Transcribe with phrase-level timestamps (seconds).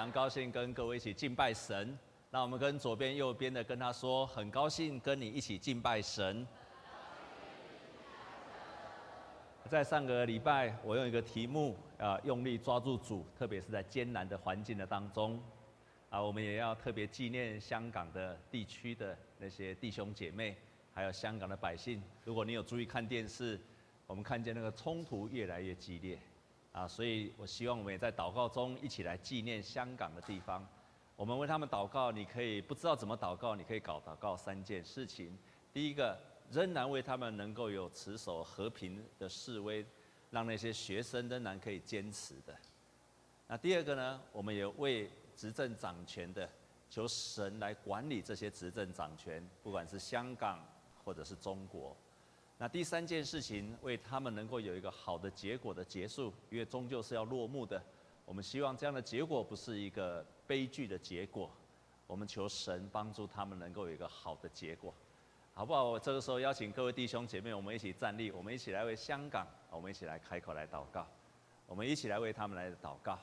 [0.00, 1.98] 非常高兴跟各位一起敬拜神。
[2.30, 6.46] 那我们跟左边、右边的跟他说，很高兴跟你一起敬拜神。
[9.68, 15.38] 在上个礼拜，我用一个题目啊，用力抓住主，特别是在艰难的环境的当中
[16.08, 20.56] 啊，我们也要特别纪念香港的地区的那些弟兄姐妹，
[20.94, 22.02] 还有香港的百姓。
[22.24, 23.60] 如果你有注意看电视，
[24.06, 26.18] 我们看见那个冲突越来越激烈。
[26.72, 30.66] 啊，所以我希望我们也在祷告中一起来纪念香港的地方。
[31.16, 35.36] 我们为他们祷告，你可以不知道怎么祷告，你可以搞祷告三件事情。
[35.72, 36.18] 第一个，
[36.50, 39.84] 仍然为他们能够有持守和平的示威，
[40.30, 42.56] 让那些学生仍然可以坚持的。
[43.46, 46.48] 那第二个呢，我们也为执政掌权的，
[46.88, 50.64] 求神来管理这些执政掌权，不管是香港
[51.04, 51.96] 或者是中国。
[52.62, 57.82] 那第三件事情，为他们能够有一个好的结果的结束，因为终究是要落幕的。
[58.26, 61.50] 我们希望这样的结果不是一个悲剧的结果。
[62.06, 64.92] 我们求神帮助他们能够有一个好的结果，
[65.54, 65.84] 好不好？
[65.84, 71.06] 我这个时候邀请各位弟兄姐妹，我们一起站立，我们一起来为香港，我们一起来开口来祷告，
[71.66, 73.18] 我们一起来为他们来祷告。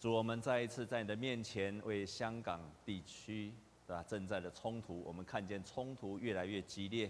[0.00, 3.52] 主，我们再一次在你的面前为香港地区
[3.86, 7.08] 对吧正在的冲突，我们看见冲突越来越激烈。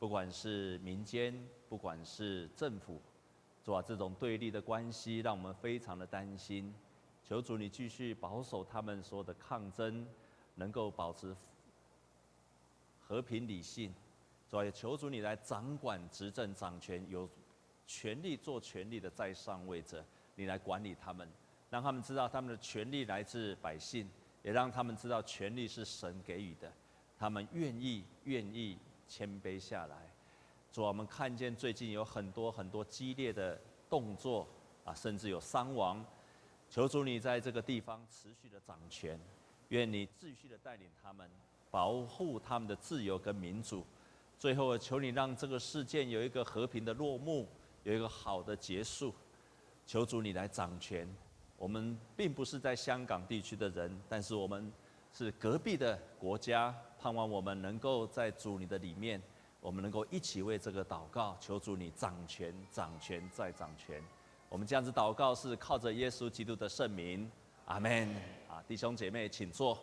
[0.00, 2.98] 不管是民间，不管是政府，
[3.62, 6.74] 主啊，这种对立的关系让我们非常的担心。
[7.22, 10.06] 求主你继续保守他们所有的抗争，
[10.54, 11.36] 能够保持
[12.98, 13.92] 和平理性。
[14.48, 17.28] 主啊，也求主你来掌管执政掌权，有
[17.86, 20.02] 权力做权力的在上位者，
[20.34, 21.28] 你来管理他们，
[21.68, 24.08] 让他们知道他们的权力来自百姓，
[24.42, 26.72] 也让他们知道权力是神给予的，
[27.18, 28.78] 他们愿意愿意。
[29.10, 29.96] 谦卑下来，
[30.70, 34.46] 主，我们看见最近有很多很多激烈的动作
[34.84, 36.02] 啊，甚至有伤亡。
[36.70, 39.18] 求主你在这个地方持续的掌权，
[39.70, 41.28] 愿你继续的带领他们，
[41.72, 43.84] 保护他们的自由跟民主。
[44.38, 47.48] 最后，求你让这个事件有一个和平的落幕，
[47.82, 49.12] 有一个好的结束。
[49.84, 51.12] 求主你来掌权。
[51.58, 54.72] 我们并不是在香港地区的人，但是我们
[55.12, 56.72] 是隔壁的国家。
[57.00, 59.20] 盼望我们能够在主你的里面，
[59.58, 64.02] 我们能够一起为这个祷告，求主你掌权、掌权再掌权。
[64.50, 67.30] 我们这样子祷告是靠着耶稣基督的圣名，
[67.64, 68.06] 阿门。
[68.46, 69.78] 啊，弟兄姐妹，请坐。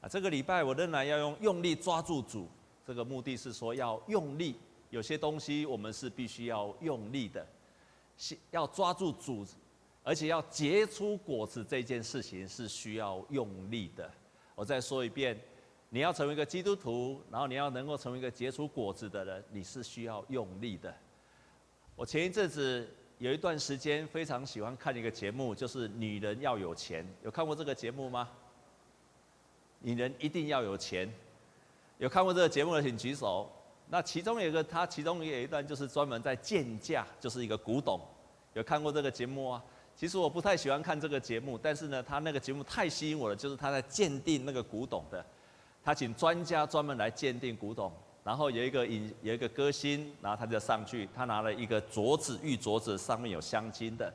[0.00, 2.48] 啊，这个礼拜我仍然要用用力抓住主，
[2.86, 4.56] 这个目的是说要用力。
[4.88, 7.46] 有些东西我们是必须要用力的，
[8.50, 9.44] 要抓住主，
[10.02, 14.10] 而且要结出果子这件事情是需要用力的。
[14.54, 15.38] 我再说一遍，
[15.90, 20.94] 你要成为一个基督徒，然后你要能够成为一个结出果子的人，你是需要用力的。
[21.96, 22.88] 我前一阵子
[23.18, 28.28] 有一段时间非常喜欢看一个节目，就是《女人要有钱》，有看过这个节目吗？
[29.80, 31.12] 女人一定要有钱，
[31.98, 33.50] 有看过这个节目的请举手。
[33.88, 38.00] 那其中有一个，它其中也有一段就是专门在鉴价，就是一个古董，
[38.54, 39.62] 有看过这个节目啊？
[39.96, 45.24] 其实我不太喜欢看这个节目，但是呢，他那个节目太吸引我了，就是他在鉴定那个古董的，
[45.84, 47.92] 他请专家专门来鉴定古董，
[48.24, 54.12] 然后有一个影有一个歌星，然后他就上去，他拿了一个镯子，玉镯子上面有镶金的，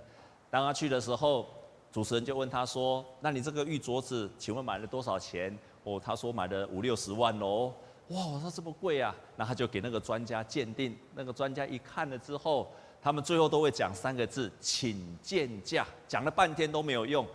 [0.50, 1.48] 当他去的时候，
[1.94, 7.74] 主持人就问他说：“那你这个玉镯子，请问买了多少钱？”哦，他说买了五六十万喽。
[8.10, 12.70] 哇，我说这么贵啊，那他就给那个专家鉴定，那个专家一看了之后。
[13.02, 17.26] 他们最后都会讲三个字，请见价，讲了半天都没有用，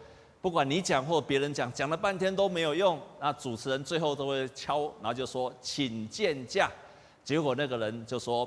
[0.43, 3.01] 不管你讲或别人讲，讲了半天都没有用。
[3.19, 6.71] 那主持人最后都会敲，然后就说请见价，
[7.25, 8.47] 结果那个人就说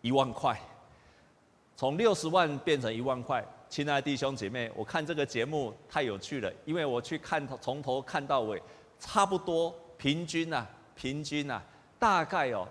[0.00, 0.56] 一万块，
[1.76, 3.44] 从六十万变成一万块。
[3.68, 8.62] 亲爱的弟兄姐妹，我看这个节目太有趣了，因为我去看从头看到尾，
[9.00, 11.60] 差不多平均啊，平均啊，
[11.98, 12.64] 大概哦。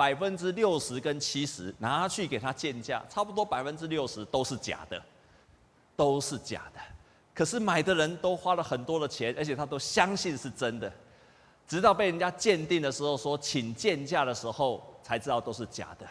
[0.00, 4.98] 百分之六十跟七十拿去给他鉴价，差不多百分之六十都是假的，
[5.94, 6.80] 都是假的。
[7.34, 10.90] 可是买的人都花了很多的钱，而且他都相信是真的，
[11.68, 16.06] 直到被人家鉴定的时候说请鉴价的时候，才知道都是假的。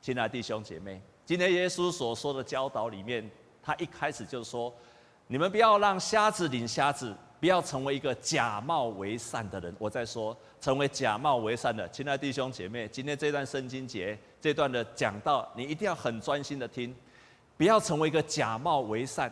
[0.00, 3.28] 亲爱的弟兄姐妹，今天耶稣所说的教导里面，
[3.60, 4.72] 他一开始就说：
[5.26, 7.12] 你们不要让瞎子领瞎子。
[7.44, 9.76] 不要成为一个假冒为善的人。
[9.78, 16.96] 我在说，成为假冒为善的，亲爱弟兄姐妹，今天这段圣经节，这段的讲到，你一定要很专心的听，
[17.58, 19.30] 不要成为一个假冒为善。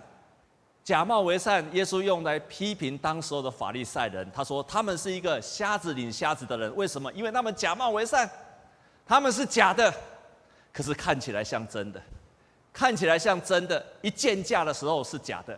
[0.84, 4.30] 假冒为善，耶稣用来批评当时候的法利赛人。
[4.30, 6.76] 他说，他们是一个瞎子领瞎子的人。
[6.76, 7.10] 为什么？
[7.14, 8.28] 因为他们假冒为善，
[9.06, 9.90] 他们是假的，
[10.70, 12.02] 可是看起来像真的。
[12.74, 15.54] 看起来像真的，一见价的时候是假的；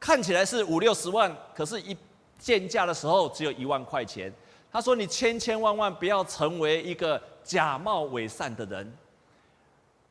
[0.00, 1.96] 看起来是五六十万，可是一
[2.38, 4.32] 见价的时候只有一万块钱。
[4.72, 8.90] 他说：“你千千万万不要成为一个假冒伪善的人。”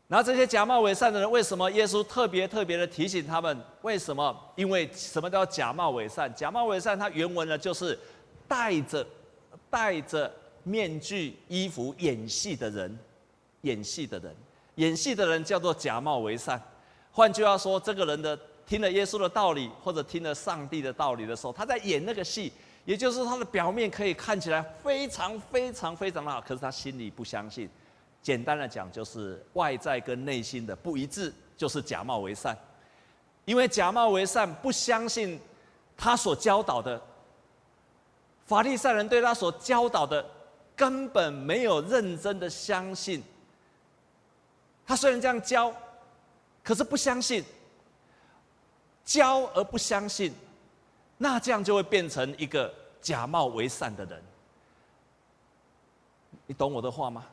[0.07, 3.57] 然后这些假冒伪善的人，为什么耶稣特别特别的提醒他们？
[3.83, 4.36] 为什么？
[4.56, 6.33] 因为什么叫假冒伪善？
[6.35, 7.97] 假冒伪善，它原文呢就是
[8.47, 9.06] 戴着
[9.69, 10.31] 戴着
[10.63, 13.00] 面具、衣服演戏的人，
[13.62, 14.35] 演戏的人，
[14.75, 16.62] 演戏的人叫做假冒伪善。
[17.12, 18.38] 换句话说，这个人的
[18.69, 22.54] 听了耶稣的道理，或者听了上帝的道理的时候，他在演那个戏，
[22.86, 27.68] 也就是他的表面可以看起来非常非常非常的好，可是他心里不相信。
[28.21, 32.56] 简单的讲，就是外在跟内心的不一致，就是假冒为善。
[33.45, 35.39] 因为假冒为善，不相信
[35.98, 37.01] 他所教导的，
[38.45, 40.24] 法利赛人对他所教导的，
[40.75, 43.24] 根本没有认真的相信。
[44.86, 45.74] 他虽然这样教，
[46.63, 47.44] 可是不相信，
[49.09, 50.31] 教而不相信，
[51.17, 52.71] 那这样就会变成一个
[53.01, 54.21] 假冒为善的人。
[56.45, 57.25] 你懂我的话吗？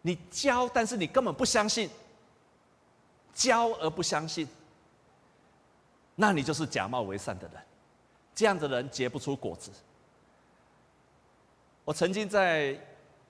[0.00, 1.88] 你教，但是你根本不相信。
[3.32, 4.48] 教而不相信，
[6.16, 7.62] 那你就是假冒为善的人。
[8.34, 9.70] 这样的人结不出果子。
[11.84, 12.76] 我曾经在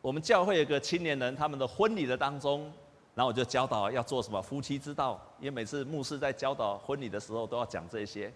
[0.01, 2.73] 我们教会有个青年人他们的婚礼的当中，
[3.15, 8.33] 然后我就教导要做什么夫妻之道，因为每次牧师在教导婚礼的时候都要讲这些。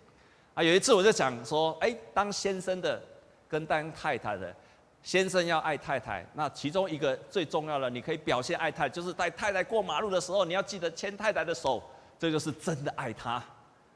[0.55, 3.01] 啊，有一次我就讲说，哎，当先生的
[3.49, 4.55] 跟当太太的。
[5.03, 11.81] 先生要爱太太，那其中一个最重要的，你可以表现爱太太，就是在太太过马路的时候，你要记得牵太太的手，
[12.19, 13.41] 这就是真的爱她。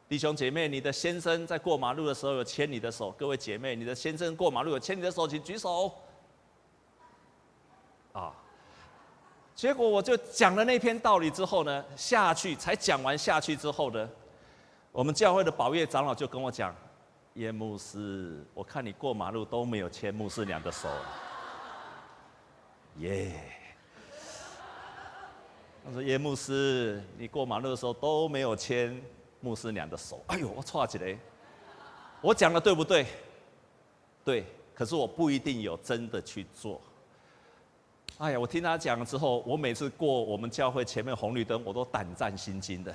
[0.09, 5.93] 弟兄姐妹，你的先生在过马路的时候有牵你的手，各位姐妹，你的先生过马路有牵你的手，请举手。
[8.13, 8.33] 啊，
[9.61, 14.09] 结果我就讲了那篇道理之后呢，下去才讲完下去之后呢，
[14.91, 16.75] 我们教会的宝月长老就跟我讲。
[17.35, 20.89] 叶牧师，我看你过马路都没有牵牧师娘的手，
[23.01, 23.33] 耶、
[25.85, 28.99] 他说叶牧师，你过马路的时候都没有牵
[29.41, 31.19] 牧师娘的手，哎呦，我错起来，
[32.23, 33.05] 我讲的对不对？
[34.25, 36.81] 对，可是我不一定有真的去做。
[38.21, 42.95] 哎呀，我听他讲了之后，我每次过我们教会前面红绿灯，我都胆战心惊的。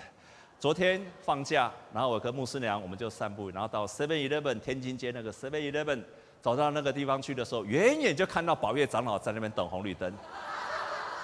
[0.59, 6.03] 昨天放假，然后我跟牧师娘我们就散步，然后到 Seven Eleven 天津街那个 Seven Eleven
[6.43, 10.13] 走到那个地方去的时候，远远就看到宝月长老在那边等红绿灯，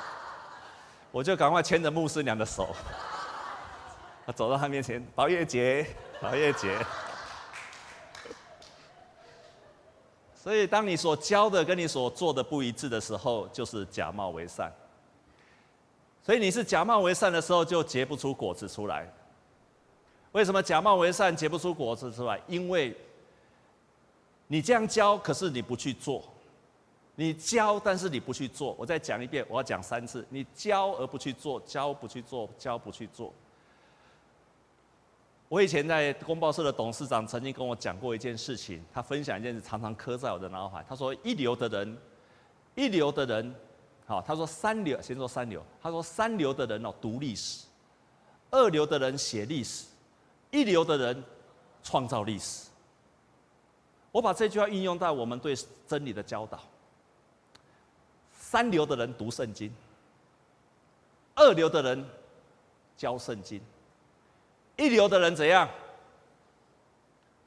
[1.11, 2.75] 我就赶快牵着牧师娘的手，
[4.35, 5.85] 走到他面前，宝月姐，
[6.19, 6.75] 宝月姐。
[10.41, 14.73] 所以，当你所教的跟你所做的不一致的时候，就是假冒为善。
[16.23, 19.07] 所以你是假冒为善的时候，就结不出果子出来。
[20.31, 22.41] 为什么假冒为善结不出果子出来？
[22.47, 22.95] 因为
[24.47, 26.23] 你这样教，可是你不去做。
[27.13, 28.75] 你教，但是你不去做。
[28.79, 33.31] 我再讲一遍，我要讲三次：你教而不去做，教不去做，教不去做。
[35.51, 40.81] 我以前在公报社的董事长曾经跟我讲过一件事情，他分享一件事，常常刻在我的脑海。
[40.87, 41.97] 他说：一流的人，
[42.73, 43.53] 一流的人，
[44.05, 45.61] 好，他说三流，先说三流。
[45.81, 47.65] 他说三流的人哦，读历史；
[48.49, 49.87] 二流的人写历史。
[50.51, 51.21] 一流的人
[51.83, 52.69] 创造历史。
[54.13, 55.53] 我把这句话运用到我们对
[55.85, 56.61] 真理的教导。
[58.31, 59.69] 三流的人读圣经，
[61.35, 62.05] 二流的人
[62.95, 63.61] 教圣经，
[64.77, 65.69] 一流的人怎样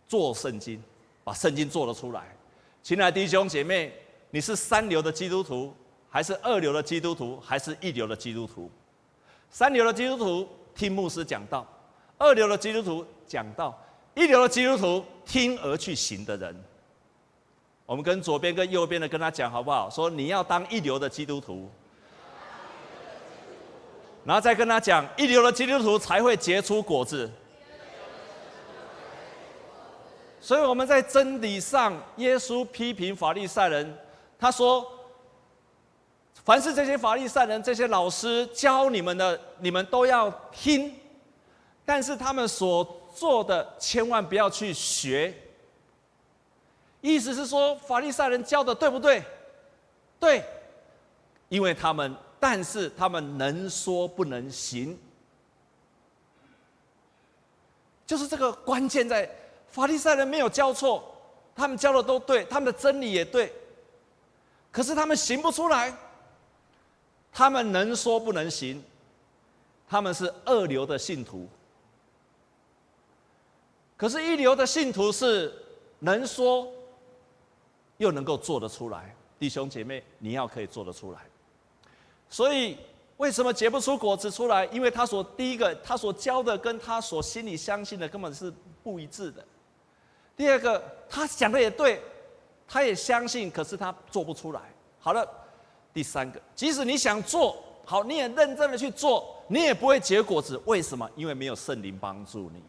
[0.06, 0.82] 做圣经，
[1.22, 2.34] 把圣经做了出来。
[2.82, 3.92] 亲爱的弟兄姐妹，
[4.30, 5.74] 你是三流的基督徒，
[6.08, 8.70] 还是二流的基督徒，还是一流的基督徒？
[9.50, 11.66] 三流的基督徒听牧师讲道。
[12.18, 13.76] 二流的基督徒讲道，
[14.14, 16.64] 一流的基督徒听而去行的人。
[17.86, 19.90] 我们跟左边跟右边的跟他讲好不好？
[19.90, 21.68] 说你要当一流的基督徒，
[24.24, 27.30] 然后再跟他讲，一流的基督徒才会结出果子。
[30.40, 33.96] 所以我们在真理上，耶稣批评法利赛人，
[34.38, 34.86] 他说：
[36.44, 40.94] 凡是这些法利赛人、这些老师教你们的，你们都要听。
[41.86, 45.34] 但是他们所做的，千万不要去学。
[47.00, 49.22] 意思是说，法利赛人教的对不对？
[50.18, 50.42] 对，
[51.48, 52.14] 因为他们，
[52.46, 54.98] 但是他们能说不能行，
[58.04, 59.26] 就是这个关键在
[59.70, 61.02] 法利赛人没有教错，
[61.56, 63.50] 他们教的都对，他们的真理也对，
[64.70, 65.96] 可是他们行不出来，
[67.32, 68.84] 他们能说不能行。
[69.88, 71.48] 他们是二流的信徒。
[73.96, 75.50] 可是，一流的信徒是
[76.00, 76.70] 能说
[77.96, 79.16] 又能够做得出来。
[79.38, 81.20] 弟兄姐妹，你要可以做得出来。
[82.34, 82.76] 所以，
[83.18, 84.66] 为什么结不出果子出来？
[84.72, 89.44] 因为他所第一个，他所教的跟他所心里相信的根本是不一致的。
[90.36, 92.02] 第二个，他讲的也对，
[92.66, 94.60] 他也相信，可是他做不出来。
[94.98, 95.24] 好了，
[95.92, 100.60] 第三个，即使你想做好，你也认真的去做，你也不会结果子。
[100.64, 101.08] 为什么？
[101.14, 102.60] 因为没有圣灵帮助你。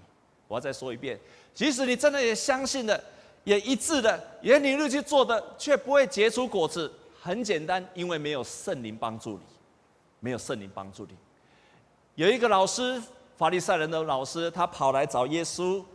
[0.47, 1.19] 我要再说一遍，
[1.55, 3.03] 即使你真的也相信了，
[3.43, 6.93] 也一致的，也努力去做的，却不会结出果子。
[7.19, 9.54] 很简单，因为没有圣灵帮助你，
[10.25, 11.15] 没有圣灵帮助你。
[12.15, 12.99] 有一个老师，
[13.37, 15.85] 法利赛人的老师，他跑来找耶稣，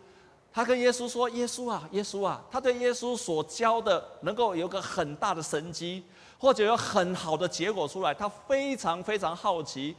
[0.52, 6.04] 他跟耶稣说：“耶稣啊，耶稣啊！”他对耶稣所教的能够有个很大的神迹，
[6.38, 9.96] 或者有很好的结果出来，他非常非常好奇。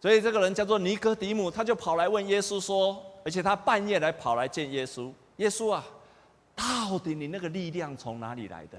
[0.00, 3.02] 所以这个人叫做尼哥底母，他就跑来问耶稣说。
[3.26, 5.84] 而且他半夜来跑来见耶稣，耶稣啊，
[6.54, 8.78] 到底你那个力量从哪里来的？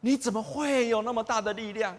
[0.00, 1.96] 你怎么会有那么大的力量？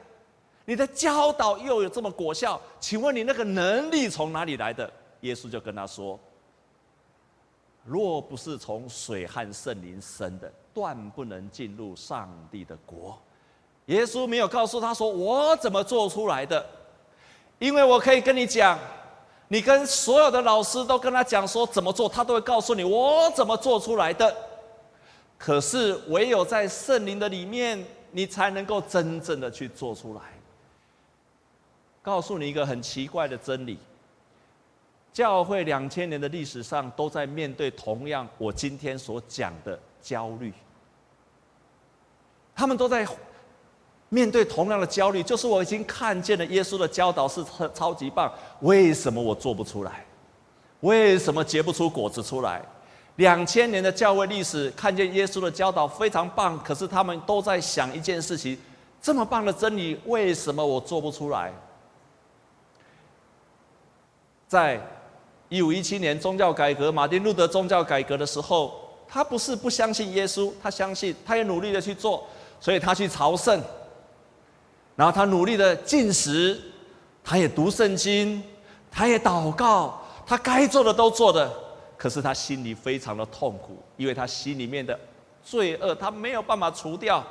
[0.66, 2.60] 你的教导又有这么果效？
[2.80, 4.92] 请问你那个能力从哪里来的？
[5.22, 6.20] 耶稣就跟他说：
[7.84, 13.18] 若不是从水和圣灵生的，断不能进入上帝的国。
[13.86, 16.66] 耶稣没有告诉他说我怎么做出来的，
[17.60, 18.78] 因为我可以跟你讲。
[19.48, 24.36] 你跟所有的老师都跟他讲说怎么做，他都会告诉你我怎么做出来的。
[25.38, 30.22] 可是唯有在圣灵的里面，你才能够真正的去做出来。
[32.06, 33.80] 告诉你一个很奇怪的真理：
[35.12, 40.54] 教会两千年的历史上都在面对同样我今天所讲的焦虑，
[42.56, 43.06] 他们都在。
[44.10, 48.32] 面对同样的焦虑，就是我已经看见了耶稣的教导是超超级棒，
[48.62, 50.06] 为什么我做不出来？
[50.82, 52.62] 为什么结不出果子出来？
[53.16, 58.58] 两千年的教会历史，看见耶稣的教导非常棒，可是他们都在想一件事情：
[59.02, 61.52] 这么棒的真理，为什么我做不出来？
[64.48, 64.80] 在
[65.50, 68.74] 一五一七年宗教改革，马丁路德宗教改革的时候，
[69.08, 72.26] 他不是不相信耶稣，他相信，他也努力的去做，
[72.60, 73.62] 所以他去朝圣。
[74.96, 76.60] 然后他努力的进食，
[77.24, 78.42] 他也读圣经，
[78.90, 81.52] 他也祷告，他该做的都做的，
[81.98, 84.98] 可是他心里非常的痛苦，因为他心里面的
[85.44, 87.24] 罪恶他没有办法除掉，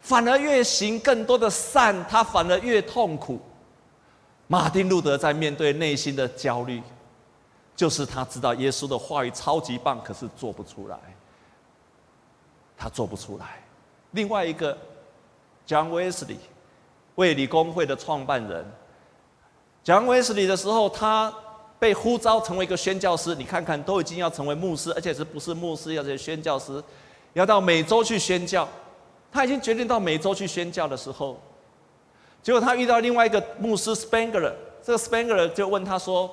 [0.00, 3.40] 反而越行更多的善，他反而越痛苦。
[4.46, 6.82] 马丁路德在面对内心的焦虑，
[7.74, 10.98] 就是他知道耶稣的话语超级棒，可是做不出来，
[12.76, 13.62] 他做不出来。
[14.12, 14.76] 另外一个
[15.66, 16.36] ，John Wesley。
[17.16, 18.66] 卫理公会的创办人
[19.84, 21.32] ，John Wesley 的时候，他
[21.78, 23.36] 被呼召成为一个宣教师。
[23.36, 26.82] 你看看，都已经要成为牧师，而且是不是牧师，要成为宣教师，
[27.34, 28.68] 要到美洲去宣教。
[29.30, 31.40] 他已经决定到美洲去宣教的时候，
[32.44, 34.52] 结果他遇到另外一个牧师 Spangler。
[34.84, 36.32] 这个 Spangler 就问他说：“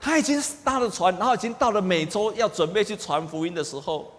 [0.00, 4.10] 他已经搭了船，然后已经到了美洲，要准备去传福音的时候，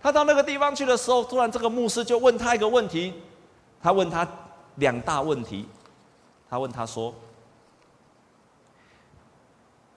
[0.00, 3.12] 他到那个地方去的时候，突然这个牧师就问他一个问题，
[3.82, 4.28] 他问他。”
[4.76, 5.66] 两大问题，
[6.48, 7.12] 他问他说：“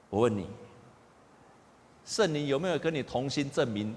[0.09, 0.45] 我问你，
[2.03, 3.95] 圣灵有没有跟你同心证明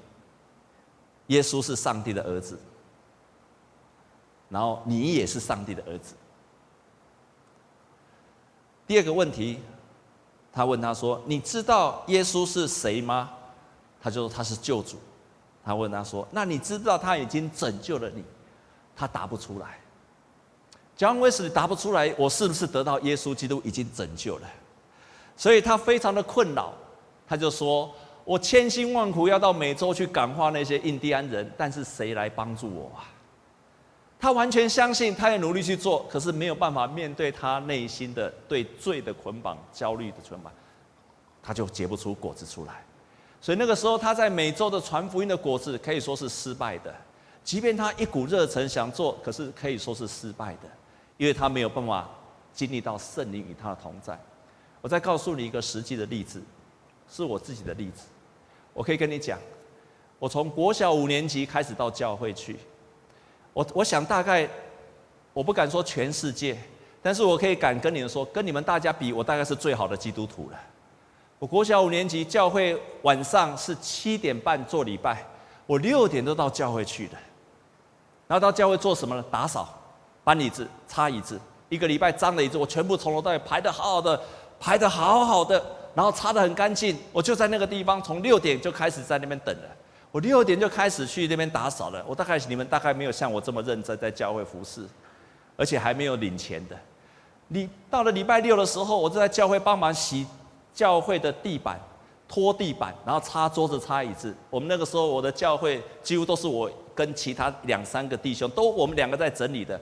[1.29, 2.57] 耶稣是上帝的儿子？
[4.49, 6.15] 然后你也是上帝的儿子？”
[8.87, 9.59] 第二个问题，
[10.53, 13.31] 他问他说：“你知道耶稣是谁吗？”
[14.01, 14.97] 他就说他是救主。
[15.65, 18.23] 他问他说：“那你知道他已经拯救了你？”
[18.95, 19.81] 他答不出来。
[20.97, 24.49] John Wesley 答不出来，我是不是得到耶稣基督已经拯救了？
[25.37, 26.73] 所以他非常的困扰，
[27.27, 27.93] 他就说
[28.25, 33.05] ：“我千辛万苦要到美洲去感化那些印第安人，但是谁来帮助我啊？”
[34.19, 40.53] 他完全相信，他也努力去做，可是没有办法面对他内心的对罪的捆绑、焦虑的捆绑，
[41.43, 42.83] 他就结不出果子出来。
[43.41, 46.95] 所以那个时候，他在美洲的传福音的果子可以说是失败的，
[47.45, 50.69] 即便他一股热忱想做，可是可以说是失败的。
[51.19, 52.07] 因为他没有办法
[52.53, 54.19] 经历到圣灵与他的同在。
[54.83, 56.43] 我再告诉你一个实际的例子，
[57.11, 58.03] 是我自己的例子。
[58.75, 59.39] 我可以跟你讲，
[60.19, 62.57] 我从国小五年级开始到教会去，
[63.57, 64.47] 我我想大概，
[65.33, 66.55] 我不敢说全世界，
[67.01, 70.61] 但是我可以敢跟你们说，跟你们大家比，我大概是最好的基督徒了。
[71.39, 75.25] 我国小五年级教会晚上是七点半做礼拜，
[75.67, 77.17] 我六点都到教会去的。
[78.29, 79.25] 然后到教会做什么呢？
[79.31, 79.73] 打扫。
[80.23, 84.21] 搬椅子、擦椅子，一个礼拜脏的椅子，我全部从头到尾排得好好的，
[84.61, 86.95] 排得好好的，然后擦得很干净。
[87.11, 89.69] 我就在那个地方，从六点就开始在那边等了。
[90.17, 92.03] 我六点就开始去那边打扫了。
[92.09, 94.83] 我大概你们大概没有像我这么认真在教会服侍，
[95.59, 96.79] 而且还没有领钱的。
[97.49, 100.27] 你到了礼拜六的时候，我就在教会帮忙洗
[100.73, 101.79] 教会的地板。
[102.27, 104.35] 拖地板，然后擦桌子、擦椅子。
[104.49, 109.79] 我们那个时候，我的教会几乎都是我跟其他两三个弟兄，都我们两个在整理的。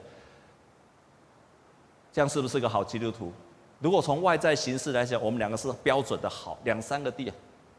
[2.12, 3.33] 这样是不是个好基督徒？
[3.79, 7.33] 如果从外在形式来讲，我们两个是标准的好，两三个弟，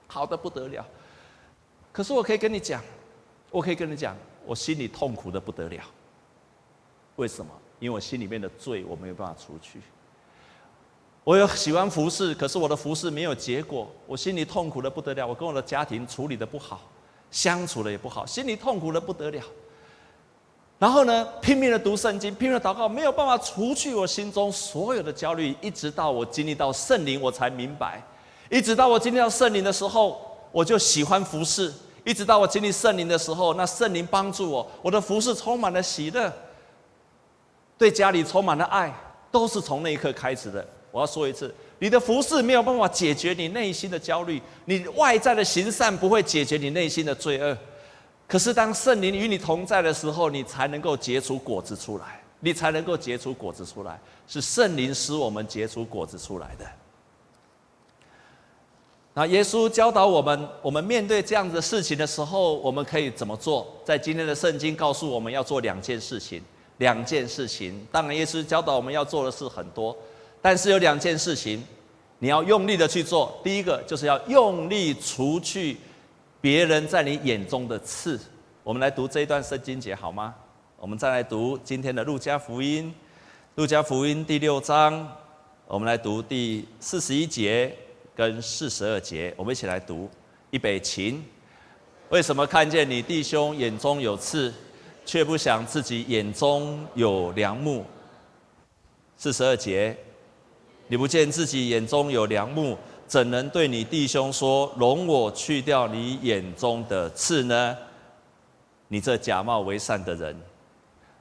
[0.08, 0.84] 好的不得了。
[1.96, 2.84] 可是我可以跟你讲，
[3.50, 4.14] 我可以跟你讲，
[4.46, 5.82] 我心里痛苦的不得了。
[7.16, 7.50] 为什么？
[7.80, 9.80] 因为我心里面的罪，我没有办法除去。
[11.24, 15.26] 我有喜欢服侍，可是我的服侍没有结果，我心里痛苦的不得了。
[15.26, 16.82] 我跟我的家庭处理的不好，
[17.32, 19.42] 相处的也不好，心里痛苦的不得了。
[20.78, 25.56] 然后呢，拼命的读圣经，拼命的祷告，没有办法除去我心中所有的焦虑。
[25.62, 28.04] 一直到我经历到圣灵，我才明白。
[28.52, 31.74] 一直到我经历到圣灵的时候，我就喜欢服侍。
[32.06, 36.32] 一直到我经历圣灵的时候，那圣灵帮助我，我的服侍充满了喜乐，
[37.78, 38.94] 对家里充满了爱，
[39.32, 40.66] 都是从那一刻开始的。
[40.92, 47.58] 我要说一次，你的服侍没有办法解决你内心的焦虑，你外在的行善不会解决你内心的罪恶。
[48.28, 54.00] 可是当圣灵与你同在的时候，你才能够结出果子出来，你才能够结出果子出来。
[54.28, 56.66] 是圣灵使我们结出果子出来的。
[59.18, 63.66] 那耶稣教导我们，我们面对这样子的事情的时候，我们可以怎么做？
[63.86, 66.44] 在今天的圣经告诉我们要做两件事情，
[66.80, 67.88] 两件事情。
[67.90, 69.96] 当然，耶稣教导我们要做的事很多。
[70.42, 71.64] 但是有两件事情，
[72.20, 73.40] 你要用力的去做。
[73.42, 75.78] 第一个就是要用力除去
[76.42, 78.20] 别人在你眼中的刺。
[78.64, 80.36] 我们来读这一段圣经节好吗？
[80.78, 82.94] 我们再来读今天的路加福音，
[83.56, 85.10] 路加福音第六章，
[85.68, 87.74] 我们来读第四十一节
[88.16, 90.10] 跟四十二节，我们一起来读。
[90.52, 91.24] 一北琴。
[92.10, 94.54] 为什么看见你弟兄眼中有刺，
[95.06, 97.84] 却不想自己眼中有良木？
[99.18, 99.96] 四十二节。
[100.88, 107.76] 你不见自己眼中有良木，怎能对你弟兄说：“容我去掉你眼中的刺呢？”
[108.88, 110.40] 你这假冒为善的人。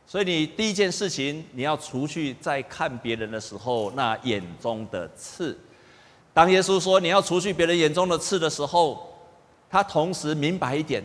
[0.07, 5.59] 所以你第一件事情，你要除去在看别人的时候那眼中的刺。
[6.35, 9.09] 当耶稣说你要除去别人眼中的刺的时候，
[9.71, 11.03] 他同时明白一点，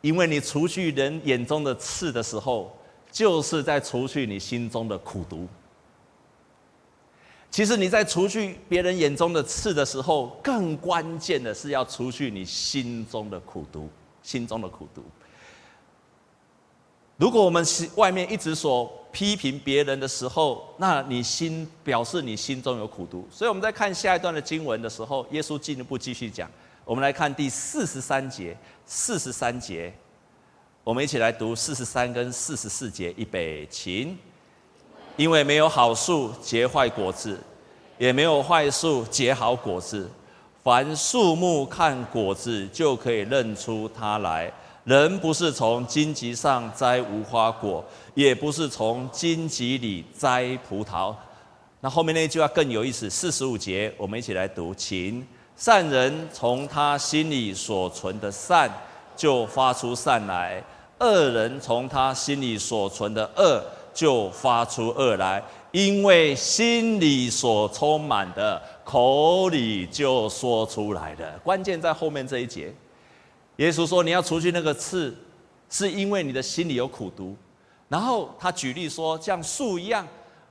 [0.00, 2.74] 因为你除去人眼中的刺的时候，
[3.10, 5.46] 就是在除去你心中的苦毒。
[7.50, 13.90] 其实你在除去别人眼中的刺的时候，更关键的是要除去你心中的苦毒，
[14.22, 15.04] 心中的苦毒。
[17.16, 23.28] 如果我们是外面一直所批评别人的时候，那你心表示你心中有苦毒。
[23.30, 26.50] 所以我们在看下一段的经文的时候，耶稣进一步继续讲。
[26.84, 29.92] 我们来看第四十三节，四十三节，
[30.82, 34.16] 我们一起来读四十三跟四十四节，预备起。
[35.16, 37.38] 因为没有好树结坏果子，
[37.98, 40.10] 也没有坏树结好果子。
[40.64, 44.50] 凡树木看果子就可以认出它来。
[44.84, 51.14] 人不是从荆棘上摘无花果，也不是从荆棘里摘葡萄。
[51.80, 58.70] 那后面那句话更有意思，四十五节，我们一起来读，请善人从他心里所存的善
[59.16, 60.62] 就发出善来，
[60.98, 63.62] 恶人从他心里所存的恶。
[63.94, 71.38] 就发出恶来，因为心里所充满的，口里就说出来的。
[71.44, 72.72] 关键在后面这一节，
[73.62, 75.16] 耶稣说你要除去那个刺，
[75.70, 77.36] 是因为你的心里有苦毒。
[77.88, 80.04] 然后他举例说，像树一样，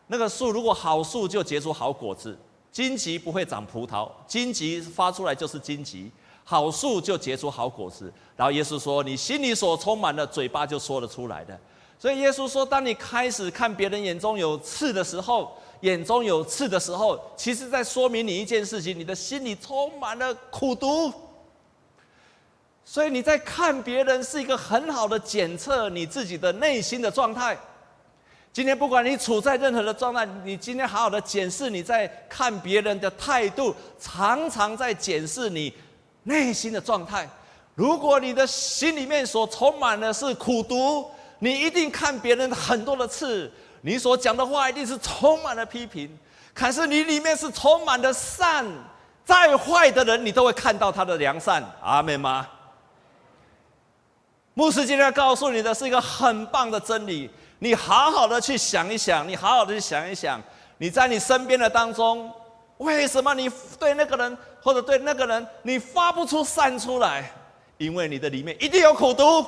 [0.08, 2.38] 那个树如果好树就结出好果子，
[2.72, 6.10] 荆棘不会长葡萄，荆棘发出来就是荆棘，
[6.46, 8.10] 好树就结出好果子。
[8.38, 11.60] 然后耶稣说，你心里所充满的，嘴巴就说得出来的。
[12.00, 21.12] 所以耶稣说，当你开始看别人眼中有刺的时候，眼中有刺的时候，其实在说明你一件事情：你的心里充满了苦毒。
[22.84, 27.58] 所以你在看别人是一个很好的检测你自己的内心的状态。
[28.52, 35.74] 今天不管你处在任何的状态，你今天好好的检视你在看别人的态度，常常在检视你
[36.24, 37.30] 内心的状态。
[37.76, 43.50] 如果你的心里面所充满的是苦毒，你一定看别人很多的刺，
[43.82, 46.10] 你所讲的话一定是充满了批评。
[46.54, 48.66] 可是你里面是充满了善，
[49.24, 51.64] 再坏的人你都会看到他的良善。
[51.82, 52.46] 阿妹吗？
[54.54, 60.42] 牧师今天要告诉你的是一个很棒的真理，你好好的去想一想，你好好的去想一想，
[60.78, 62.32] 你在你身边的当中，
[62.78, 67.32] 为什么你对那个人或者对那个人，你发不出善出来？
[67.78, 69.46] 因为你的里面一定有苦毒。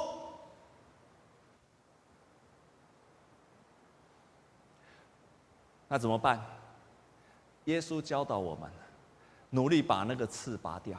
[5.87, 6.43] 那怎么办？
[7.65, 8.69] 耶稣教导我们，
[9.51, 10.97] 努力把那个刺拔掉，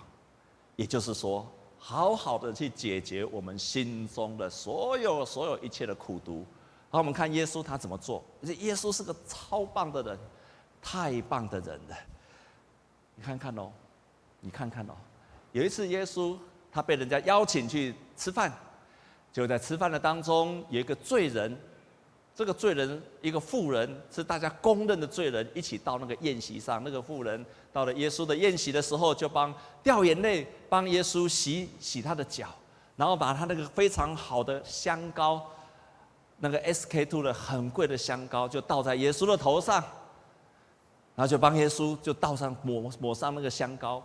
[0.77, 1.51] 也就是说，
[1.87, 6.43] 好好的去解决我们心中的所有所有一切的苦毒。
[6.89, 8.25] 好，我们看耶稣他怎么做？
[8.41, 10.19] 耶稣是个超棒的人，
[10.81, 11.97] 太棒的人了。
[13.15, 13.71] 你看看哦，
[14.41, 14.95] 你看看哦，
[15.53, 16.35] 有一次耶稣
[16.73, 18.51] 他被人家邀请去吃饭，
[19.31, 21.55] 就在吃饭的当中，有一个罪人。
[22.35, 26.83] 这个罪人，一个妇人，是大家公认的罪人，一起到那个宴席上。
[26.83, 32.49] 那个妇人到了耶稣的宴席的时候，就帮掉眼泪，帮耶稣洗洗他的脚，
[32.97, 35.49] 然后把他那个非常好的香膏，
[36.41, 39.77] 那个 SK two 的很贵的香膏，就倒在耶稣的头上，
[41.15, 44.03] 然后就帮耶稣就倒上抹抹上那个香膏。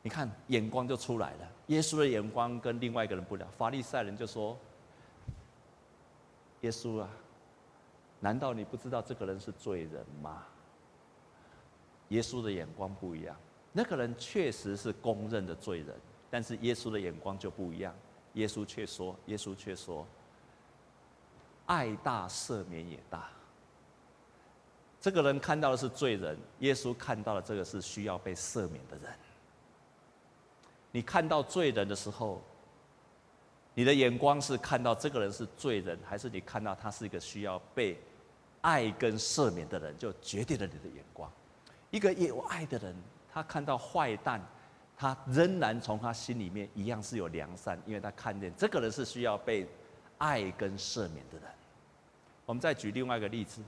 [0.00, 3.46] 你看眼光就出来了，耶稣的眼光跟另外一个人不一样。
[3.58, 4.56] 法利赛人就说。
[6.62, 7.08] 耶稣啊，
[8.20, 10.44] 难道你不知道这个人是罪人吗？
[12.08, 13.36] 耶稣的眼光不一样，
[13.72, 15.94] 那个人确实是公认的罪人，
[16.30, 17.94] 但是耶稣的眼光就不一样。
[18.34, 20.06] 耶稣却说：“耶稣却说，
[21.66, 23.28] 爱大赦免也大。”
[25.00, 29.12] 这个人看到的是罪人，耶稣看到的这个是需要被赦免的人。
[30.90, 32.42] 你看到罪人的时候，
[33.78, 37.96] 你的眼光是看到这个人是罪人，还是你看到他是一个需要被
[38.60, 41.30] 爱跟赦免的人，就决定了你的眼光。
[41.92, 42.92] 一个有爱的人，
[43.32, 44.44] 他看到坏蛋，
[44.96, 49.64] 他仍然从他心里面一样是有良善，因为他看见这个人是需要被
[50.18, 51.48] 爱跟赦免的人。
[52.46, 53.62] 我们再举另外一个例子，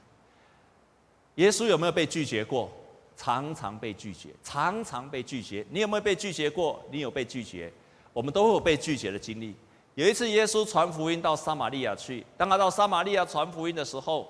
[1.36, 2.68] 耶稣有没有被拒绝过？
[3.16, 5.64] 常常被拒绝，常常被拒绝。
[5.70, 6.84] 你有没有被拒绝过？
[6.90, 7.72] 你有被拒绝，
[8.12, 9.54] 我们都会有被拒绝的经历。
[10.00, 12.24] 有一次，耶稣传福音到撒玛利亚去。
[12.34, 14.26] 当他到撒玛利亚传福音的时候，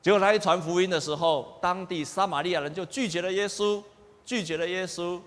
[0.00, 3.82] 结果他一传福音的时候，当地撒玛利亚人就拒绝了耶稣，
[4.24, 5.20] 拒绝了耶稣。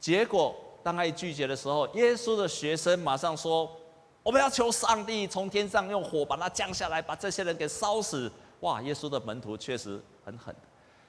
[0.00, 3.70] 结果当他一拒绝的时候，耶稣的学生马上说
[4.24, 8.80] ：“我们要求上帝从天上用火把它降下来，把这些人给烧死。”哇！
[8.80, 10.56] 耶稣的门徒确实很狠。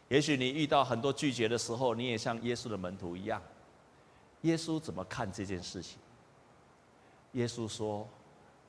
[0.10, 3.42] 也许你遇到很多拒绝的时候，你也像耶稣的门徒一样。
[4.42, 5.98] 耶稣怎么看这件事情？
[7.38, 8.08] 耶稣说：“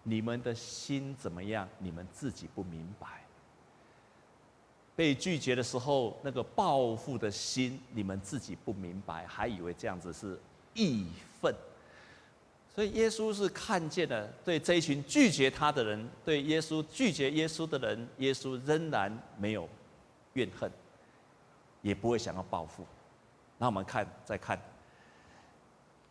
[0.05, 1.67] 你们的心怎么样？
[1.79, 3.25] 你们自己不明白。
[4.95, 10.39] 被拒绝的时候，那个报复的心，你们自己不明白，还以为这样子是
[10.75, 11.07] 义
[11.41, 11.55] 愤。
[12.75, 19.67] 所以耶稣是看见了，对这一群拒绝他的人，对耶稣拒绝耶稣的人，耶稣仍然没有
[20.35, 20.71] 怨恨，
[21.81, 22.85] 也不会想要报复。
[23.57, 24.61] 那我们看，再看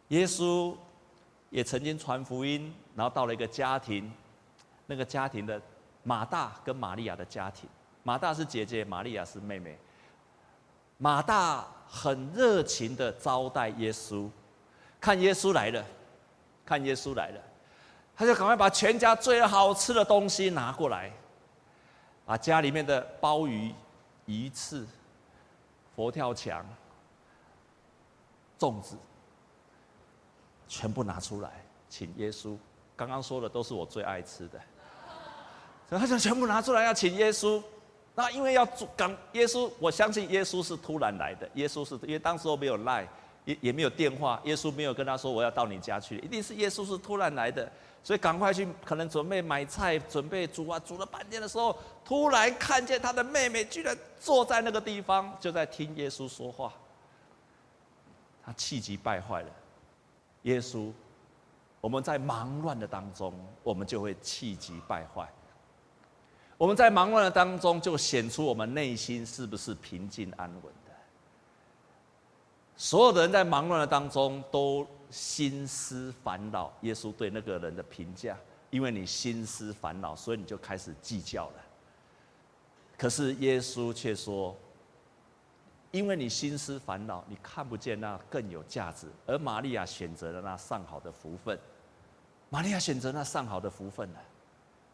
[0.07, 0.75] 耶稣。”
[1.49, 4.11] 也曾经传福音，然后到了一个家庭，
[4.85, 5.61] 那个家庭的
[6.03, 7.69] 马大跟玛利亚的家庭，
[8.03, 9.77] 马大是姐姐，玛利亚是妹妹。
[10.97, 14.29] 马大很热情的招待耶稣，
[14.99, 15.85] 看耶稣来了，
[16.65, 17.41] 看耶稣来了，
[18.15, 21.11] 他就赶快把全家最好吃的东西拿过来，
[22.25, 23.73] 把家里面的鲍鱼、
[24.25, 24.85] 鱼翅、
[25.95, 26.65] 佛跳墙、
[28.59, 28.97] 粽子。
[30.67, 31.49] 全部拿出来，
[31.89, 32.55] 请耶稣。
[32.95, 34.59] 刚刚说的都是我最爱吃的，
[35.87, 37.61] 所以他想全部拿出来要请耶稣。
[38.15, 41.47] 那因为要赶耶稣，我相信耶稣是突然来的。
[41.53, 43.07] 耶稣是因为当时候没有赖，
[43.45, 47.71] 也也没有电话，耶稣没有跟他说我要到你家去，一定是耶稣是突然来的，
[48.03, 56.73] 所以赶快去，可能准备买菜，准备煮啊，煮了半天的时候，突然看见他的妹妹居然坐在那个地方，就在听耶稣说话，
[58.43, 59.49] 他气急败坏了。
[60.47, 60.93] 耶稣，
[61.81, 63.33] 我们在忙乱的当中，
[63.63, 65.29] 我们就会气急败坏。
[66.57, 70.91] 我们在忙乱的当中，就显出我们内心是不是平静安稳的。
[72.77, 76.71] 所有的人在忙乱的当中都心思烦恼。
[76.81, 78.37] 耶稣对那个人的评价：
[78.69, 81.65] 因为你心思烦恼，所以你就开始计较了。
[82.97, 84.55] 可是耶稣却说。
[85.91, 89.07] 因为你心思烦恼，你看不见那更有价值。
[89.25, 91.57] 而玛利亚选择了那上好的福分，
[92.49, 94.19] 玛利亚选择那上好的福分呢？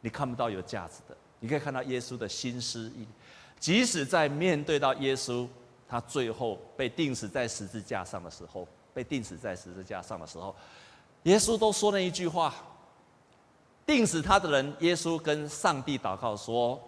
[0.02, 3.08] 你看不到有价值的，你可以看到耶稣的心思意。
[3.60, 5.48] 即使在面对到耶稣，
[5.88, 10.56] 他最后被钉死在十字架上的时候，被钉死在十字架上的时候，
[11.24, 12.54] 耶稣都说了一句话：
[13.86, 16.82] 钉死他的人，耶稣跟上帝祷告说。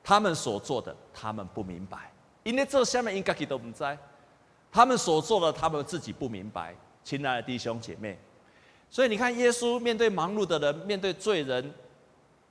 [0.00, 2.10] 他们所做的，他们不明白，
[2.48, 3.96] 因为这下面应该都不在。
[4.72, 6.74] 他们所做的，他们自己不明白。
[7.04, 8.18] 亲爱的弟兄姐妹，
[8.88, 11.62] 所以你看，耶稣面对忙碌的人，面对罪人，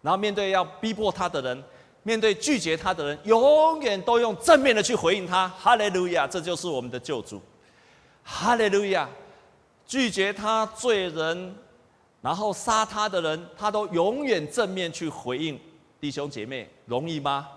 [0.04, 1.64] 然后面对要逼迫他的人，
[2.04, 5.48] 面对拒绝他的人，永远都用正面的去回应他。
[5.50, 7.42] 哈利路亚，这就是我们的救主。
[8.24, 9.10] 哈利路亚，
[9.88, 11.56] 拒绝他罪人，
[12.22, 15.60] 然后杀他的人，他都永远正面去回应。
[16.00, 17.48] 弟兄姐妹，容易吗？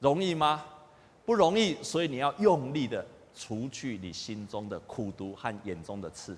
[0.00, 0.64] 容易吗？
[1.26, 6.36] 不容易，所以你要用力的除去你心中的苦毒和眼中的刺。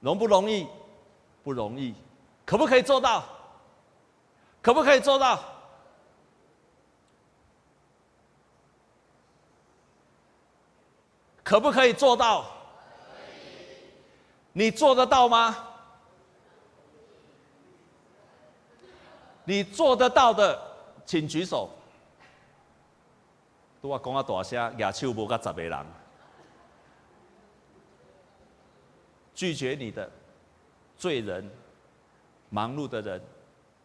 [0.00, 0.66] 容不容易？
[1.44, 1.94] 不容易。
[2.44, 3.24] 可不可以做到？
[4.60, 5.38] 可不可以做到？
[11.44, 12.44] 可不可以做到？
[14.52, 15.56] 你做得到吗？
[19.44, 20.60] 你做得到的，
[21.10, 21.68] 请举手。
[23.82, 25.86] 都我讲啊大声，举手无甲十个人，
[29.34, 30.08] 拒绝你的
[30.96, 31.50] 罪人、
[32.48, 33.20] 忙碌的人、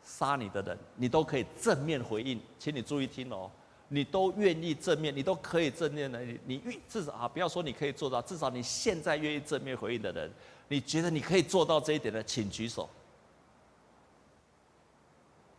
[0.04, 2.40] 杀你的人，你都可以正面回应。
[2.60, 3.50] 请你注意听哦，
[3.88, 6.24] 你都愿意正面，你都可以正面的。
[6.24, 10.32] 你你愿至少啊，不要说你可以做到，至少你现在愿意正面回应的人，
[10.68, 12.88] 你觉得你可以做到这一点的，请举手。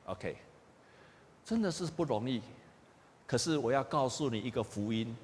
[0.05, 0.37] OK，
[1.47, 2.43] 真的是不容易。
[3.25, 5.17] 可是我要告诉你一个福音，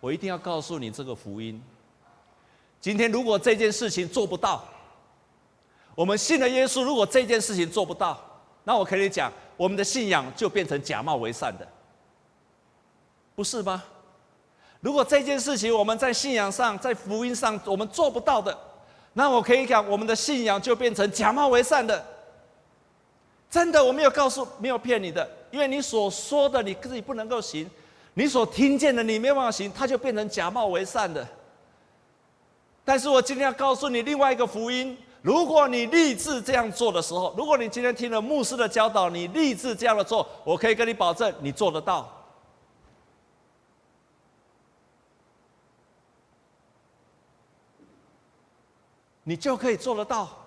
[0.00, 1.62] 我一定要告诉你这个福音。
[2.80, 4.64] 今天如果这件事情做不到，
[5.94, 8.20] 我们信了耶稣，如果这件事情做不到，
[8.64, 11.66] 那我可以讲，我们的信仰就变成假冒为善的，
[13.36, 13.82] 不是吗？
[14.80, 18.56] 如果这件事情我们在信仰上、在福音上我们做不到的，
[19.12, 22.04] 那我可以讲，我们的信仰就变成假冒为善的。
[23.50, 25.28] 真的，我没有告诉，没有骗你的。
[25.50, 27.70] 因为你所说的你自己不能够行，
[28.14, 31.26] 你所听见的你没办法行，它就变成假冒为善的。
[32.84, 42.12] 但是我今天要告诉你另外一个福音：如果你立志这样做的时候，如果你今天听了牧师的教导，你立志这样的做，我可以跟你保证，你做得到，
[49.24, 50.45] 你就可以做得到。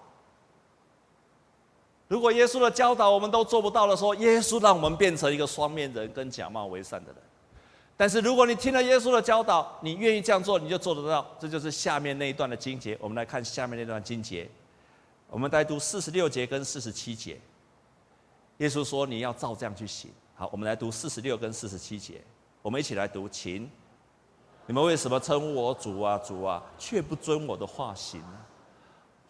[2.10, 7.22] 如果耶稣的教导我们都做不到的时候，耶稣让我们变成一个双面人跟假冒为善的人。
[7.95, 11.26] 但是如果你听了耶稣的教导，你愿意这样做，你就做得到。
[11.39, 12.98] 这就是下面那一段的经节。
[13.00, 14.50] 我们来看下面那段经节，
[15.30, 17.39] 我们来读四十六节跟四十七节。
[18.58, 22.19] 耶稣说：“你要照这样去行。”好，我们来读四十六跟四十七节。
[22.63, 23.69] 我们一起来读，请
[24.65, 28.38] 你们为什么称我主啊主啊，却不遵我的话行呢？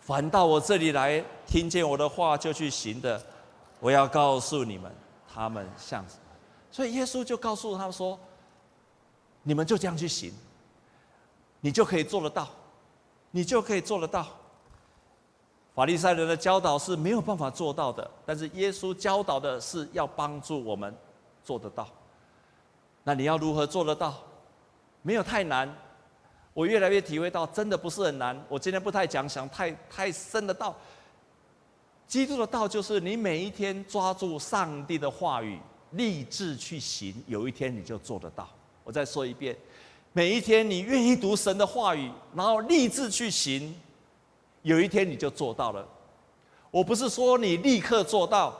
[0.09, 3.23] 反到我这里来，听见我的话就去行的，
[3.79, 4.91] 我要告诉你们，
[5.31, 6.21] 他们像什么？
[6.71, 8.19] 所以耶稣就告诉他们说
[9.43, 10.33] ：“你们就这样去行，
[11.61, 12.47] 你就可以做得到，
[13.29, 14.25] 你就可以做得到。”
[15.75, 20.91] 法利赛人的教导是没有办法做到的，但是耶稣教导的是要帮助我们
[21.43, 21.87] 做得到。
[23.03, 24.15] 那你要如何做得到？
[25.03, 25.71] 没有太难。
[26.59, 28.37] 我越来越体会到，真的不是很难。
[28.49, 30.75] 我今天不太讲，想太太深的道。
[32.05, 35.57] 基督的道就是你每一天抓住上帝的话语，
[35.91, 38.45] 立志去行，有一天你就做得到。
[38.83, 39.55] 我再说一遍，
[40.11, 43.73] 每一天你愿意读神的话语，然后立志去行，
[44.63, 45.87] 有一天你就做到了。
[46.71, 48.53] 我不是说你立刻做到，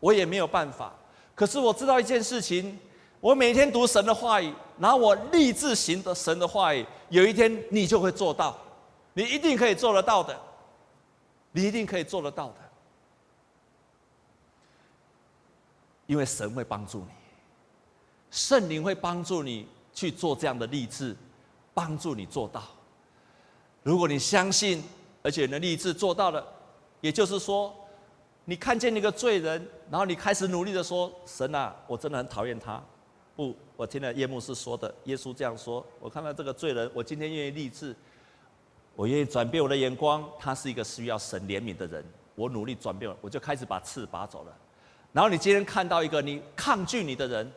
[0.00, 0.90] 我也没有办法。
[1.34, 2.78] 可是我知道一件事情。
[3.20, 8.58] 我每天读神的话语，然后我立志行的神的话语，有一天你就会做到，
[9.12, 10.36] 你一定可以做得到的，
[11.52, 12.54] 你一定可以做得到的，
[16.06, 17.06] 因为神会帮助你，
[18.32, 21.16] 圣灵会帮助你去做这样的立志，
[21.72, 22.64] 帮助你做到。
[23.84, 24.82] 如果你相信，
[25.22, 26.44] 而且能立志做到了，
[27.00, 27.72] 也就是说，
[28.46, 32.82] 你看见一个罪人，然后你开始努力的说：“神啊，我真的很讨厌他。”
[33.34, 35.84] 不，我听了叶牧师说的，耶稣这样说。
[35.98, 37.96] 我看到这个罪人，我今天愿意立志，
[38.94, 40.22] 我愿意转变我的眼光。
[40.38, 44.54] 他是一个需要神怜悯的人，我努力转变，我就开始把刺拔走了。
[45.12, 47.50] 然后你今天看到一个你抗拒你的人，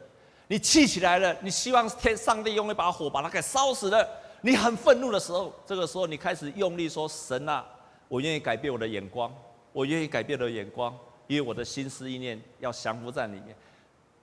[0.48, 4.08] 你气起来了，你希望天上帝用一把火把他给烧死了，
[4.42, 7.66] 你很愤怒的时候，这个时候你开始用力说：“神啊，
[8.08, 9.34] 我愿意改变我的眼光，
[9.74, 13.54] 我愿意改变我的眼光，因为我的心思意念要降服在里面。”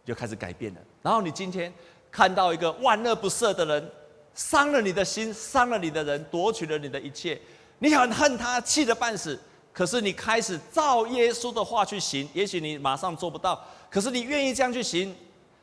[0.05, 0.81] 就开始改变了。
[1.03, 1.73] 然后你今天
[2.11, 3.91] 看到一个万恶不赦的人，
[4.35, 7.41] 伤了你的心，伤了你的人，夺取了你的一切，
[7.79, 9.39] 你很恨他，气得半死。
[9.73, 15.17] 可是你开始照耶稣的话去行，也许你马上做不到，可是你愿意这样去行，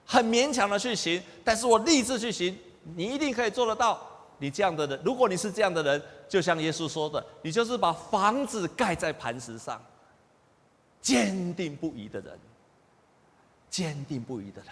[0.03, 2.57] 很勉强的去行，但是我立志去行，
[2.95, 4.05] 你一定可以做得到。
[4.41, 9.79] 你这样的人，如果你是这样的人，就像耶稣说的，你就是把房子盖在磐石上，
[11.01, 12.39] 坚定不移的人，
[13.69, 14.71] 坚定不移的人。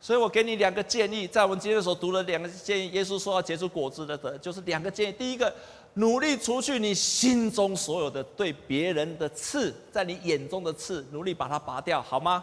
[0.00, 5.12] 所以我给你两个建议，在我们今天所读的两个建议，耶稣说要结出果子的，的就是两个建议。
[5.12, 5.54] 第一个，
[5.94, 12.42] 努力除去你心中所有的对别人的刺，在你眼中的刺，努力把它拔掉，好吗？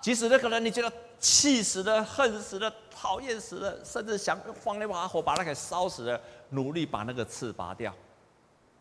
[0.00, 7.92] 即使那个人你觉得气死了、恨死了、讨厌死了，甚至想放那把火把它给烧死了，努力把那个刺拔掉。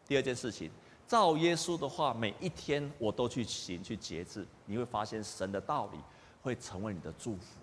[0.08, 0.70] 第二件事情，
[1.12, 6.00] 照耶稣的话，每一天我都去行去节制，你会发现神的道理
[6.42, 7.60] 会成为你的祝福。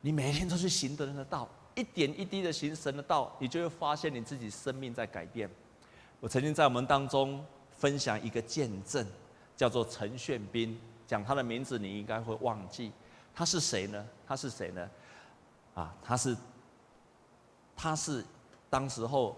[0.00, 5.50] 你每一天都去行的人的道，一点一滴的行神的道，你就会发现你自己生命在改变。
[6.20, 9.04] 我曾经在我们当中分享一个见证，
[9.56, 12.92] 叫做陈炫斌，讲他的名字你应该会忘记，
[13.34, 14.06] 他是谁呢？
[14.24, 14.88] 他是谁呢？
[15.74, 16.36] 啊，他是，
[17.74, 18.24] 他是
[18.70, 19.36] 当时候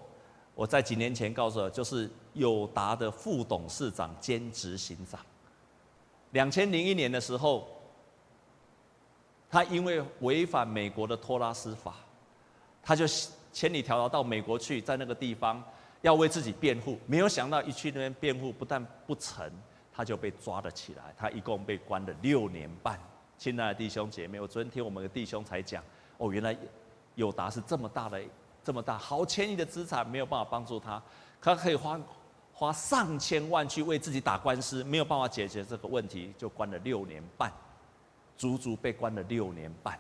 [0.55, 5.19] 我在几年前告诉我，就是友达的副董事长兼执行长。
[6.33, 7.67] 两千零一年的时候。
[9.51, 11.95] 他因为违反美国的托拉斯法，
[12.83, 13.07] 他就
[13.53, 15.63] 千里迢迢到美国去，在那个地方
[16.03, 16.99] 要为自己辩护。
[17.07, 19.49] 没有想到一去那边辩护，不但不成，
[19.93, 21.15] 他就被抓了起来。
[21.17, 22.99] 他一共被关了六年半。
[23.39, 25.81] 亲爱的弟兄姐妹，我昨天听我们的弟兄才讲，
[26.19, 26.57] 哦，原来
[27.15, 28.21] 友达是这么大的、
[28.65, 31.01] 这么大好千亿的资产，没有办法帮助他，
[31.41, 31.97] 他可以花
[32.55, 37.53] 花上千万去为自己打官司，没有办法解决这个问题，就关了六年半。
[38.37, 39.97] 足足被关了六年半，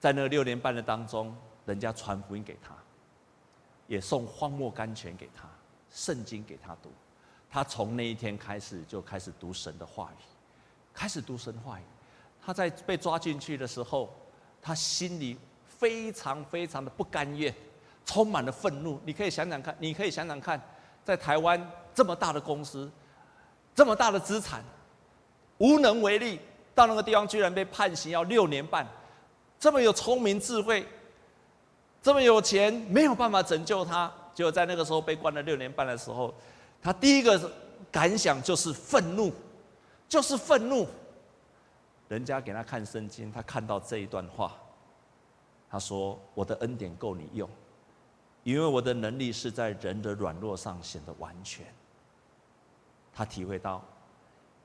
[0.00, 1.32] 在那六年半的当中，
[1.64, 2.74] 人家传福音给他，
[3.86, 5.48] 也送荒漠甘泉给他，
[5.90, 6.90] 圣经给他读，
[7.48, 10.22] 他从那一天开始就开始读神的话语，
[10.92, 11.82] 开始读神话语。
[12.44, 14.12] 他在被抓进去的时候，
[14.60, 17.54] 他心里非常非常的不甘愿，
[18.04, 19.00] 充满了愤怒。
[19.04, 20.60] 你可以想想看，你可以想想看，
[21.04, 22.90] 在台湾这么大的公司，
[23.74, 24.62] 这么大的资产。
[25.58, 26.40] 无能为力，
[26.74, 28.86] 到那个地方居然被判刑要六年半，
[29.58, 30.84] 这么有聪明智慧，
[32.02, 34.12] 这么有钱，没有办法拯救他。
[34.34, 36.34] 结果在那个时候被关了六年半的时候，
[36.82, 37.50] 他第一个
[37.92, 39.32] 感想就是愤怒，
[40.08, 40.86] 就是愤怒。
[42.08, 44.56] 人家给他看圣经，他看到这一段话，
[45.70, 47.48] 他说：“我的恩典够你用，
[48.44, 51.66] 因为我的能力是在人的软弱上显得完全。”
[53.12, 53.82] 他体会到，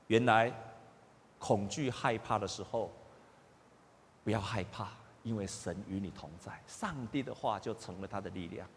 [0.06, 0.54] 原来。
[1.42, 2.92] 恐惧、害怕的时候，
[4.22, 4.90] 不要害怕，
[5.22, 6.62] 因为神与你同在。
[6.66, 8.68] 上帝的话就成了他的力量，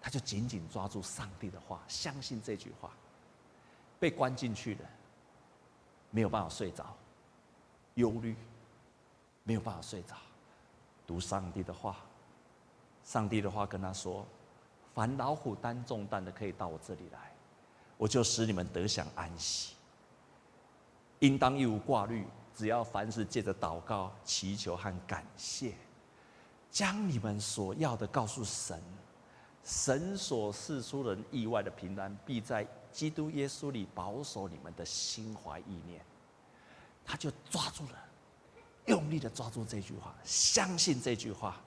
[0.00, 2.90] 他就紧紧抓住上帝的话，相信这句话。
[4.00, 4.80] 被关进去了，
[6.10, 6.96] 没有办法睡着，
[7.96, 8.34] 忧虑，
[9.42, 10.16] 没有办法睡着。
[11.06, 11.98] 读上帝的话，
[13.04, 14.26] 上帝的话跟他说
[14.94, 17.32] ：“凡老虎担重担的，可以到我这里来，
[17.98, 19.74] 我就使你们得享安息。”
[21.20, 25.74] 应当一无挂虑，只要凡事借着祷告、祈求和感谢，
[26.70, 28.82] 将你们所要的告诉神，
[29.62, 36.04] 神所赐出人意外的平安，必在基督耶稣里保守你们的心怀意念。
[37.04, 37.98] 他就抓住了，
[38.86, 41.60] 用力的抓住这句话，相信这句话。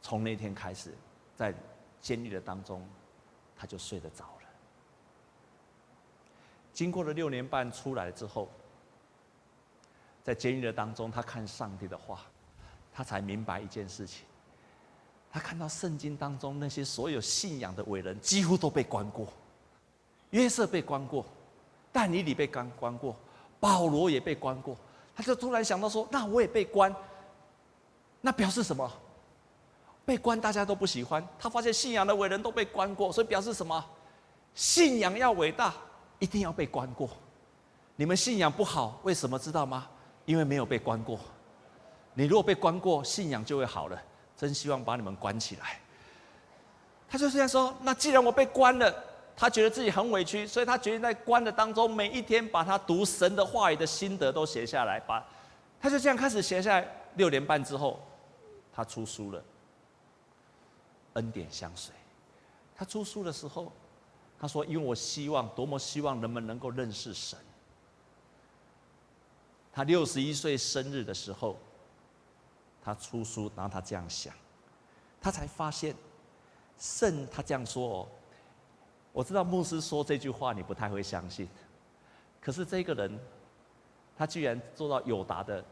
[0.00, 0.94] 从那天开始，
[1.36, 1.54] 在
[2.00, 2.86] 监狱的当中，
[3.56, 4.48] 他就睡得着了。
[6.72, 8.48] 经过了六年半出来之后，
[10.22, 12.20] 在监狱的当中，他看上帝的话，
[12.92, 14.24] 他才明白一件事情。
[15.30, 19.26] 他看到圣经当中那些所有信仰的伟人，几乎都被关过。
[20.30, 21.24] 约瑟被关过，
[21.90, 23.16] 但以理被关关过，
[23.58, 24.76] 保罗也被关过。
[25.16, 26.94] 他就突然想到说：“那我也被关，
[28.20, 28.90] 那表示什么？
[30.08, 31.22] 被关大家都不喜欢。
[31.38, 33.84] 他发现信仰的伟人都被关过，所以表示什么？
[34.54, 35.74] 信仰要伟大。”
[36.20, 37.08] 一定要被关过，
[37.94, 39.86] 你们信仰不好，为什么知道吗？
[40.24, 41.16] 因为没有被关过。
[42.14, 43.96] 你如果被关过，信仰就会好了。
[44.36, 45.78] 真希望把你们关起来。
[47.08, 48.92] 他就这样说：那既然我被关了，
[49.36, 54.98] 他觉得自己很委屈，所以他决定在关的当中，每一天把他读神的话语的心得都写下来。
[54.98, 55.24] 把，
[55.80, 56.88] 他就这样开始写下来。
[57.14, 58.04] 六年半之后，
[58.72, 59.38] 他出书了，
[61.14, 61.94] 《恩典相随》。
[62.76, 63.72] 他出书的时候。
[64.40, 67.36] 他说：“因为我希望，多么希望人们能够认识神。”
[69.74, 71.56] 他六十一岁生日的时候，
[72.80, 74.32] 他出书，然后他这样想，
[75.20, 75.92] 他才发现，
[76.78, 78.08] 圣他这样说哦，
[79.12, 81.48] 我知道牧师说这句话你不太会相信，
[82.40, 83.18] 可是这个人，
[84.16, 85.64] 他居然做到友达的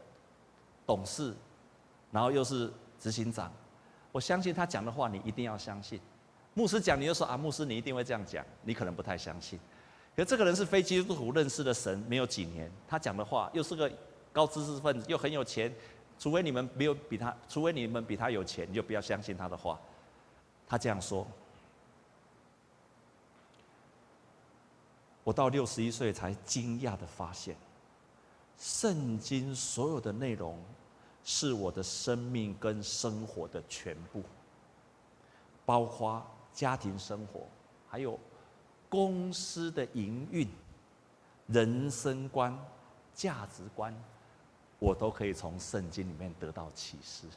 [0.85, 1.33] 董事，
[2.11, 2.69] 然后又是
[2.99, 3.49] 执行长，
[4.11, 5.99] 我相信他讲的话你一定要相信。
[6.53, 9.59] 牧师讲，你就说啊，牧师你一定会这样讲，你可能不太相信。
[10.15, 13.91] 可这个人是非基督徒，认识的神没有几年，他讲的话又是个
[14.33, 15.71] 高知识分子，又很有钱，
[16.17, 19.79] 除非你们没有比他，除非你们比他有钱，你就不要相信他的话。
[20.67, 21.27] 他这样说。
[25.23, 27.55] 我到六十一岁才惊讶的发现，
[28.57, 30.57] 圣经所有的内容
[31.29, 34.23] 是我的生命跟生活的全部，
[35.65, 37.41] 包括家庭生活，
[37.89, 38.17] 还有
[38.87, 40.47] 公司的营运、
[41.47, 42.57] 人生观、
[43.13, 43.93] 价值观，
[44.79, 47.27] 我都可以从圣经里面得到启示。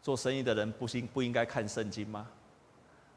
[0.00, 2.26] 做生意的人不应不应该看圣经吗？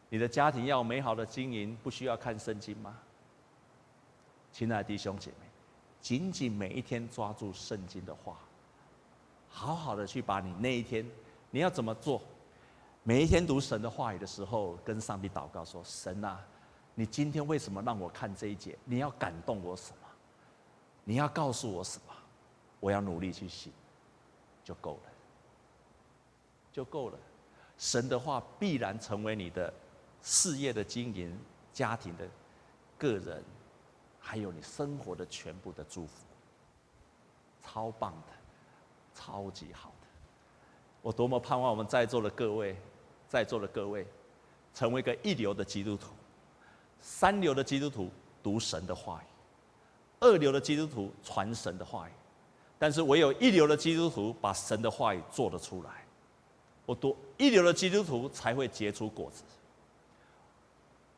[0.09, 2.99] 你的家庭要美好的经营，不需要看圣经吗？
[4.51, 5.45] 亲爱的弟兄姐妹，
[6.02, 8.38] 紧紧每一天抓住圣经的话，
[9.47, 11.06] 好好的去把你那一天
[11.52, 12.22] 你要怎么做？
[13.04, 16.39] 每一天读神的话语的时候，跟上帝祷告说：“神啊，
[16.95, 18.78] 你今天为什么让我看这一节？
[18.86, 20.08] 你要感动我什么？
[21.04, 22.14] 你要告诉我什么？
[22.80, 23.72] 我要努力去行，
[24.64, 25.12] 就够了，
[26.72, 27.18] 就够了。
[27.78, 29.74] 神的话必然成为你的。”
[30.24, 31.36] 事业的经营、
[31.74, 32.30] 家庭的、
[32.95, 33.43] 个人，
[34.24, 36.26] 还有你生活的全部的祝福，
[37.63, 38.34] 超棒的，
[39.13, 40.07] 超级好的。
[41.01, 42.78] 我多么盼望我们在座的各位，
[43.28, 44.05] 在座的各位，
[44.74, 46.13] 成为一个一流的基督徒。
[47.01, 48.11] 三流的基督徒
[48.43, 49.26] 读神的话语，
[50.19, 52.11] 二流的基督徒传神的话语，
[52.78, 56.05] 但是唯有一流的基督徒把神的话语做得出来。
[56.86, 59.43] 我多一流的基督徒才会结出果子。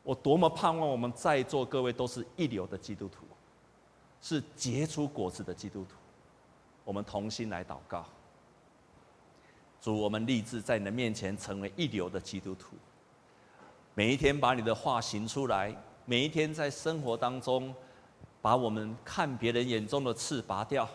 [0.04, 3.24] 我多么盼望我们在座各位都是一流的基督徒，
[4.20, 5.96] 是结出果子的基督徒。
[6.84, 8.04] 我们同心来祷告，
[9.80, 12.76] 主，我们立志在你的面前成为一流的基督徒。
[13.94, 15.74] 每一天把你的话行出来，
[16.04, 17.74] 每一天在生活当中
[18.42, 20.86] 把我们看别人眼中的刺拔掉。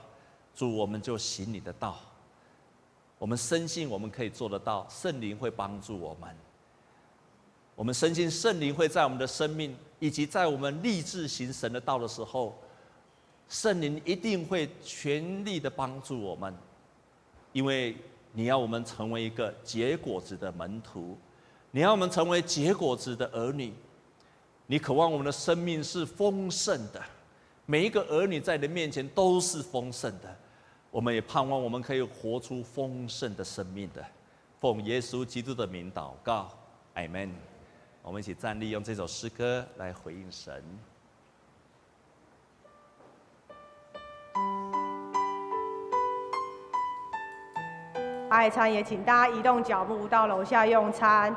[0.53, 1.97] 主，我们就行你的道。
[3.17, 6.35] 我们深信我们可以做得到，圣灵会帮助我们。
[7.79, 12.53] 我们深信圣灵会在我们的生命，以及在我们立志行神的道的时候，
[13.47, 16.53] 圣灵一定会全力的帮助我们，
[17.53, 17.95] 因为
[18.33, 21.17] 你要我们成为一个结果子的门徒，
[21.71, 23.71] 你要我们成为结果子的儿女，
[24.67, 27.01] 你渴望我们的生命是丰盛的，
[27.65, 30.37] 每一个儿女在你的面前都是丰盛的，
[30.91, 34.05] 我们也盼望我们可以活出丰盛的生命的，
[34.59, 36.51] 奉耶稣基督的名祷告，
[36.95, 37.48] 阿门。
[38.01, 40.63] 我们一起站立，用这首诗歌来回应神。
[48.29, 51.35] 爱餐也请大家移动脚步到楼下用餐。